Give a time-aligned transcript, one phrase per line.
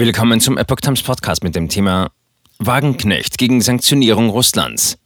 [0.00, 2.10] Willkommen zum Epoch Times Podcast mit dem Thema
[2.58, 4.96] Wagenknecht gegen Sanktionierung Russlands.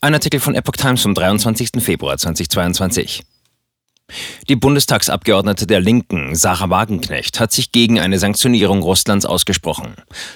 [0.00, 1.70] Ein Artikel von Epoch Times vom 23.
[1.78, 3.22] Februar 2022.
[4.48, 9.94] Die Bundestagsabgeordnete der Linken, Sarah Wagenknecht, hat sich gegen eine Sanktionierung Russlands ausgesprochen.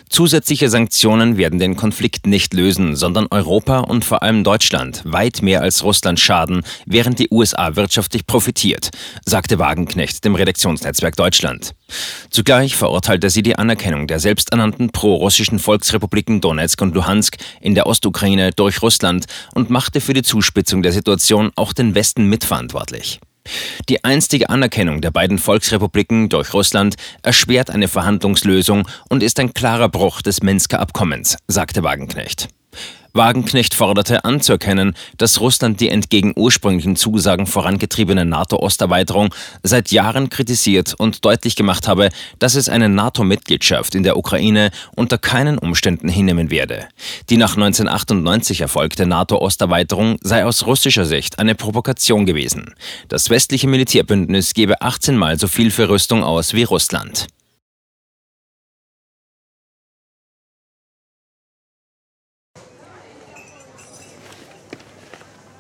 [0.09, 5.61] Zusätzliche Sanktionen werden den Konflikt nicht lösen, sondern Europa und vor allem Deutschland weit mehr
[5.61, 8.91] als Russland schaden, während die USA wirtschaftlich profitiert,
[9.27, 11.75] sagte Wagenknecht dem Redaktionsnetzwerk Deutschland.
[12.31, 18.53] Zugleich verurteilte sie die Anerkennung der selbsternannten pro-russischen Volksrepubliken Donetsk und Luhansk in der Ostukraine
[18.53, 23.21] durch Russland und machte für die Zuspitzung der Situation auch den Westen mitverantwortlich.
[23.89, 29.89] Die einstige Anerkennung der beiden Volksrepubliken durch Russland erschwert eine Verhandlungslösung und ist ein klarer
[29.89, 32.49] Bruch des Minsker Abkommens, sagte Wagenknecht.
[33.13, 41.25] Wagenknecht forderte anzuerkennen, dass Russland die entgegen ursprünglichen Zusagen vorangetriebene NATO-Osterweiterung seit Jahren kritisiert und
[41.25, 46.89] deutlich gemacht habe, dass es eine NATO-Mitgliedschaft in der Ukraine unter keinen Umständen hinnehmen werde.
[47.31, 52.75] Die nach 1998 erfolgte NATO-Osterweiterung sei aus russischer Sicht eine Provokation gewesen.
[53.09, 57.27] Das westliche Militärbündnis gebe 18 Mal so viel für Rüstung aus wie Russland.